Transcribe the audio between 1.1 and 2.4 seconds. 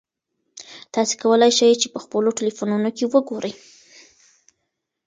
کولای شئ په خپلو